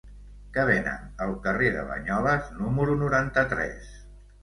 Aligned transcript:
Què 0.55 0.63
venen 0.69 1.03
al 1.27 1.35
carrer 1.45 1.71
de 1.77 1.85
Banyoles 1.91 2.51
número 2.65 2.99
noranta-tres? 3.07 3.97